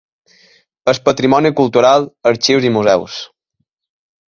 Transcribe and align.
El 0.93 0.99
patrimoni 1.09 1.51
cultural, 1.61 2.09
arxius 2.33 2.69
i 2.71 2.75
museus. 2.81 3.21